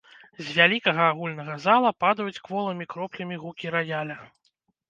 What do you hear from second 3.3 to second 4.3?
гукі раяля.